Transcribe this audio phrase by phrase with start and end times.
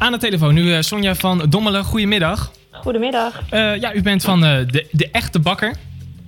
[0.00, 1.84] Aan de telefoon nu eh, Sonja van Dommelen.
[1.84, 2.50] Goedemiddag.
[2.70, 3.40] Goedemiddag.
[3.50, 5.74] Eh, ja, u bent van eh, de, de echte bakker.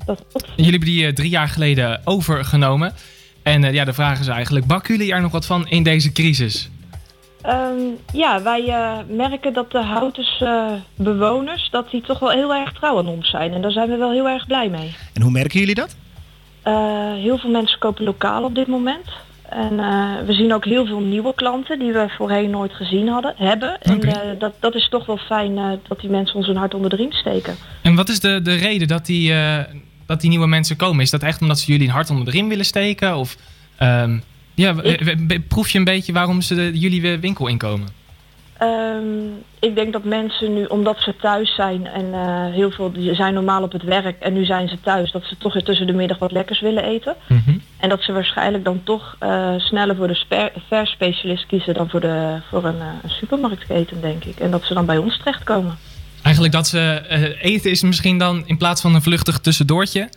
[0.07, 0.47] Dat klopt.
[0.57, 2.95] Jullie hebben die drie jaar geleden overgenomen.
[3.43, 6.13] En eh, ja, de vraag is eigenlijk, bakken jullie er nog wat van in deze
[6.13, 6.71] crisis?
[7.43, 7.75] Ehm,
[8.13, 10.45] ja, wij eh, merken dat de Houters
[10.95, 13.53] bewoners dat die toch wel heel erg trouw aan ons zijn.
[13.53, 14.95] En daar zijn we wel heel erg blij mee.
[15.13, 15.97] En hoe merken jullie dat?
[16.63, 19.11] Eh, heel veel mensen kopen lokaal op dit moment.
[19.55, 23.35] En eh, we zien ook heel veel nieuwe klanten die we voorheen nooit gezien hadden,
[23.37, 23.81] hebben.
[23.81, 26.75] En eh, dat, dat is toch wel fijn eh, dat die mensen ons een hart
[26.75, 27.55] onder de riem steken.
[27.83, 29.35] En wat is de, de reden dat die,
[30.07, 31.03] dat die nieuwe mensen komen?
[31.03, 33.17] Is dat echt omdat ze jullie een hart onder de riem willen steken?
[33.17, 33.37] Of
[33.77, 34.19] ehm,
[34.55, 34.75] ja,
[35.49, 37.89] proef je een beetje waarom ze de, jullie weer winkel inkomen?
[38.59, 39.27] Ehm,
[39.59, 42.15] ik denk dat mensen nu, omdat ze thuis zijn en
[42.53, 45.37] heel veel die zijn normaal op het werk en nu zijn ze thuis, dat ze
[45.39, 47.17] toch weer tussen de middag wat lekkers willen eten.
[47.27, 47.59] Mhm.
[47.83, 52.39] En dat ze waarschijnlijk dan toch eh, sneller voor de verspecialist kiezen dan voor, de,
[52.51, 54.39] voor een, een supermarktketen, denk ik.
[54.39, 55.77] En dat ze dan bij ons terechtkomen.
[56.23, 60.09] Eigenlijk dat ze eh, eten is misschien dan in plaats van een vluchtig tussendoortje,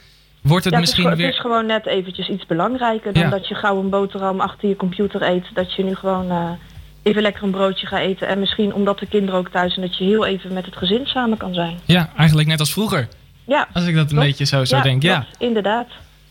[0.41, 1.27] wordt het ja, misschien het, is, weer...
[1.27, 3.29] het is gewoon net eventjes iets belangrijker dan Ja.
[3.29, 5.45] dat je gauw een boterham achter je computer eet.
[5.53, 6.57] Dat je nu gewoon
[7.03, 8.27] even lekker een broodje gaat eten.
[8.27, 11.05] En misschien omdat de kinderen ook thuis zijn, dat je heel even met het gezin
[11.05, 11.79] samen kan zijn.
[11.85, 13.07] Ja, eigenlijk net als vroeger.
[13.45, 14.25] Ja, Als ik dat een Klopt.
[14.25, 15.25] beetje zo, zo ja, denk, ja.
[15.37, 15.87] inderdaad.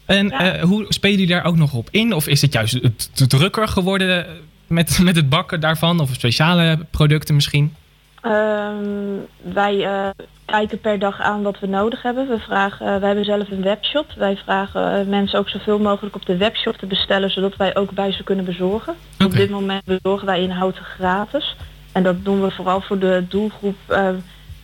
[0.07, 0.53] En Ja.
[0.53, 2.13] eh, hoe spelen jullie daar ook nog op in?
[2.15, 2.81] Of is het juist
[3.13, 4.27] te- drukker geworden
[4.67, 6.01] met, met het bakken daarvan?
[6.01, 7.75] Of speciale producten misschien?
[8.21, 8.85] Ehm,
[9.43, 10.09] wij eh,
[10.45, 12.29] kijken per dag aan wat we nodig hebben.
[12.29, 14.13] We vragen, eh, wij hebben zelf een webshop.
[14.17, 18.13] Wij vragen mensen ook zoveel mogelijk op de webshop te bestellen, zodat wij ook bij
[18.13, 18.95] ze kunnen bezorgen.
[19.25, 21.57] Op dit moment bezorgen wij inhoud gratis.
[21.93, 23.77] En dat doen we vooral voor de doelgroep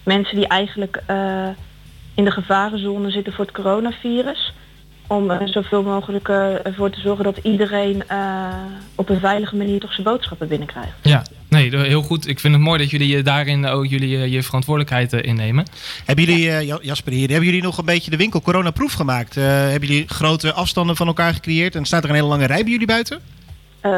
[0.04, 1.02] mensen die eigenlijk
[2.14, 4.52] in de gevarenzone zitten voor het coronavirus.
[5.10, 8.46] Om eh, zoveel mogelijk eh, ervoor te zorgen dat iedereen eh,
[8.94, 10.92] op een veilige manier toch zijn boodschappen binnenkrijgt.
[11.02, 12.28] Ja, nee, heel goed.
[12.28, 15.64] Ik vind het mooi dat jullie daarin ook jullie, je verantwoordelijkheid innemen.
[16.04, 19.36] Hebben jullie, eh, Ja- Jasper hier, hebben jullie nog een beetje de winkel coronaproof gemaakt?
[19.36, 21.74] Eh, hebben jullie grote afstanden van elkaar gecreëerd?
[21.74, 23.20] En staat er een hele lange rij bij jullie buiten?
[23.80, 23.90] Eh,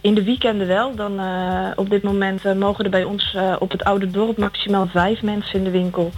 [0.00, 0.94] in de weekenden wel.
[0.94, 4.38] Dan, eh, op dit moment eh, mogen er bij ons eh, op het oude dorp
[4.38, 6.12] maximaal vijf mensen in de winkel.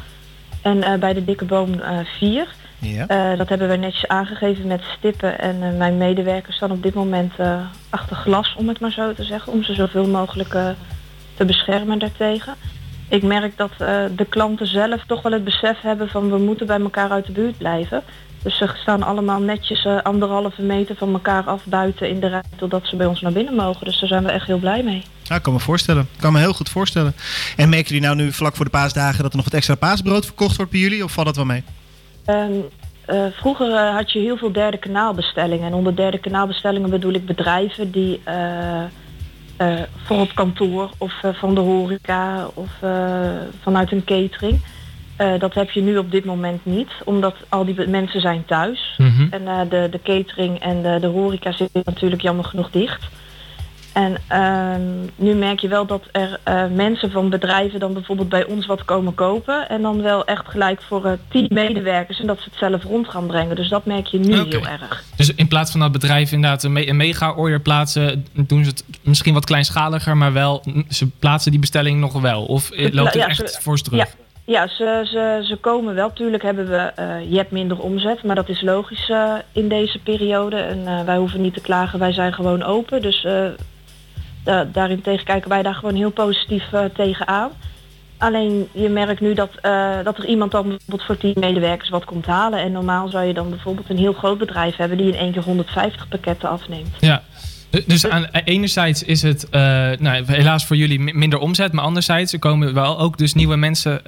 [0.66, 2.54] En eh, bij de dikke boom eh, vier.
[2.78, 3.06] Ja.
[3.06, 5.38] Eh, dat hebben wij netjes aangegeven met stippen.
[5.38, 7.60] En eh, mijn medewerkers staan op dit moment eh,
[7.90, 9.52] achter glas, om het maar zo te zeggen.
[9.52, 10.68] Om ze zoveel mogelijk eh,
[11.34, 12.54] te beschermen daartegen.
[13.08, 16.66] Ik merk dat eh, de klanten zelf toch wel het besef hebben van we moeten
[16.66, 18.02] bij elkaar uit de buurt blijven.
[18.42, 22.42] Dus ze staan allemaal netjes eh, anderhalve meter van elkaar af buiten in de rij
[22.56, 23.84] totdat ze bij ons naar binnen mogen.
[23.84, 25.02] Dus daar zijn we echt heel blij mee.
[25.22, 26.08] Ja, ik kan me voorstellen.
[26.12, 27.14] Ik kan me heel goed voorstellen.
[27.56, 30.24] En merken jullie nou nu vlak voor de paasdagen dat er nog wat extra paasbrood
[30.24, 31.04] verkocht wordt bij jullie?
[31.04, 31.64] Of valt dat wel mee?
[32.24, 32.52] Ehm,
[33.04, 35.66] eh, vroeger had je heel veel derde kanaalbestellingen.
[35.66, 38.20] En onder derde kanaalbestellingen bedoel ik bedrijven die
[39.56, 39.74] eh,
[40.04, 43.30] voor op kantoor of eh, van de horeca of eh,
[43.62, 44.60] vanuit een catering.
[45.38, 48.94] Dat heb je nu op dit moment niet, omdat al die mensen zijn thuis.
[48.98, 49.26] Mhm.
[49.30, 53.08] En de, de catering en de, de horeca zitten natuurlijk jammer genoeg dicht.
[53.96, 54.80] En ehm,
[55.16, 58.84] nu merk je wel dat er eh, mensen van bedrijven dan bijvoorbeeld bij ons wat
[58.84, 59.68] komen kopen.
[59.68, 63.08] En dan wel echt gelijk voor eh, tien medewerkers en dat ze het zelf rond
[63.08, 63.56] gaan brengen.
[63.56, 65.04] Dus dat merk je nu heel erg.
[65.16, 68.84] Dus in plaats van dat bedrijf inderdaad een, me- een mega-order plaatsen, doen ze het
[69.02, 72.44] misschien wat kleinschaliger, maar wel, ze plaatsen die bestelling nog wel.
[72.44, 73.98] Of eh, loopt het Ja, echt ze- fors terug?
[73.98, 74.06] Ja,
[74.44, 76.12] ja ze, ze, ze komen wel.
[76.12, 79.12] Tuurlijk hebben we, eh, je hebt minder omzet, maar dat is logisch
[79.52, 80.56] in deze periode.
[80.56, 83.02] En wij hoeven niet te klagen, wij zijn gewoon open.
[83.02, 83.26] Dus
[84.46, 87.50] eh, da- daarentegen kijken wij daar gewoon heel positief eh, tegenaan.
[88.18, 92.04] Alleen je merkt nu dat, eh, dat er iemand dan bijvoorbeeld voor 10 medewerkers wat
[92.04, 92.58] komt halen.
[92.58, 95.42] En normaal zou je dan bijvoorbeeld een heel groot bedrijf hebben die in één keer
[95.42, 96.88] 150 pakketten afneemt.
[97.00, 97.22] Ja.
[97.86, 99.60] Dus aan, enerzijds is het eh,
[99.98, 103.56] nou, helaas voor jullie mi- minder omzet, maar anderzijds er komen wel ook dus nieuwe
[103.56, 104.00] mensen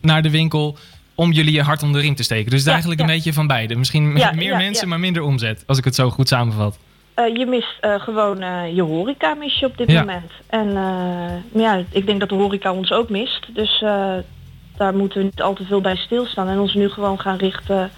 [0.00, 0.78] naar de winkel
[1.14, 2.44] om jullie je hart onder de riem te steken.
[2.50, 3.06] Dus het is Ja, eigenlijk ja.
[3.06, 3.74] een beetje van beide.
[3.76, 6.78] Misschien Ja, meer mensen, maar minder omzet, als ik het zo goed samenvat.
[7.16, 10.00] Eh, je mist eh, gewoon eh, je horeca mis je op dit Ja.
[10.00, 10.30] moment.
[10.46, 13.46] En eh, ja, ik denk dat de horeca ons ook mist.
[13.54, 14.12] Dus eh,
[14.76, 16.48] daar moeten we niet al te veel bij stilstaan.
[16.48, 17.90] En ons nu gewoon gaan richten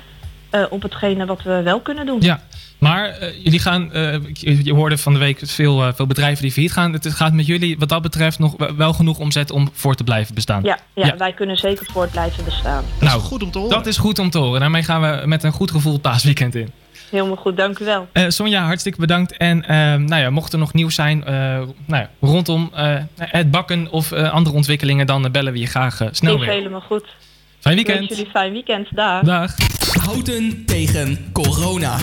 [0.50, 2.20] eh, op hetgene wat we wel kunnen doen.
[2.20, 2.40] Ja,
[2.78, 4.16] maar jullie gaan, eh,
[4.62, 6.92] je hoorde van de week veel, veel bedrijven die failliet gaan.
[6.92, 10.34] Het gaat met jullie wat dat betreft nog wel- genoeg omzet om voor te blijven
[10.34, 10.62] bestaan.
[10.62, 11.16] Ja, ja, Ja.
[11.16, 12.84] wij kunnen zeker voort blijven bestaan.
[12.98, 13.76] Dat Nou, is goed om te horen.
[13.76, 14.60] dat is goed om te horen.
[14.60, 16.70] Daarmee gaan we met een goed gevoel het paasweekend in.
[17.10, 18.08] Helemaal goed, dank u wel.
[18.12, 19.36] Eh, Sonja, hartstikke bedankt.
[19.36, 21.66] En ehm, nou ja, mocht er nog nieuws zijn eh, nou
[22.02, 26.34] ja, rondom eh, het bakken of eh, andere ontwikkelingen, dan bellen we je graag snel
[26.34, 26.48] Is weer.
[26.50, 27.04] helemaal goed.
[27.60, 28.18] Fijn Ik wens weekend.
[28.18, 28.86] jullie fijn weekend.
[28.96, 29.22] Dag.
[29.22, 29.54] Dag.
[30.04, 31.96] Houten tegen corona.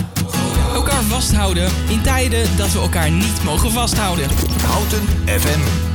[0.74, 4.26] Elkaar vasthouden in tijden dat we elkaar niet mogen vasthouden.
[4.66, 5.02] Houten
[5.40, 5.94] FM.